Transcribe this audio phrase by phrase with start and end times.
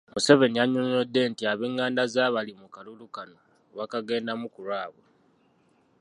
[0.13, 3.37] Museveni yannyonnyodde nti ab'enganda ze abali mu kalulu kano
[3.77, 5.03] bakagendamu ku lwabwe.